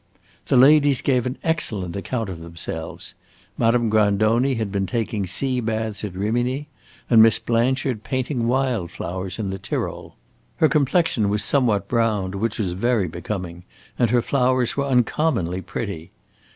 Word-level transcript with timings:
The 0.47 0.57
ladies 0.57 0.99
gave 0.99 1.27
an 1.27 1.37
excellent 1.43 1.95
account 1.95 2.27
of 2.27 2.39
themselves. 2.39 3.13
Madame 3.55 3.87
Grandoni 3.87 4.55
had 4.55 4.71
been 4.71 4.87
taking 4.87 5.27
sea 5.27 5.59
baths 5.61 6.03
at 6.03 6.15
Rimini, 6.15 6.67
and 7.07 7.21
Miss 7.21 7.37
Blanchard 7.37 8.01
painting 8.03 8.47
wild 8.47 8.89
flowers 8.89 9.37
in 9.37 9.51
the 9.51 9.59
Tyrol. 9.59 10.15
Her 10.55 10.67
complexion 10.69 11.29
was 11.29 11.43
somewhat 11.43 11.87
browned, 11.87 12.33
which 12.33 12.57
was 12.57 12.73
very 12.73 13.07
becoming, 13.07 13.63
and 13.99 14.09
her 14.09 14.23
flowers 14.23 14.75
were 14.75 14.85
uncommonly 14.87 15.61
pretty. 15.61 16.09